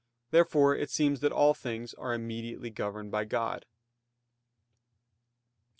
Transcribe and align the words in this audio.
Therefore 0.31 0.75
it 0.75 0.89
seems 0.89 1.19
that 1.19 1.31
all 1.31 1.53
things 1.53 1.93
are 1.93 2.15
immediately 2.15 2.71
governed 2.71 3.11
by 3.11 3.23
God. 3.23 3.65
Obj. 5.57 5.57